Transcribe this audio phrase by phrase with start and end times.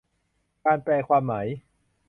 [0.65, 1.47] การแปลความหมาย